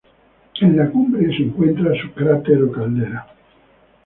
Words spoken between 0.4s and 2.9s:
En la cumbre se encuentra su cráter o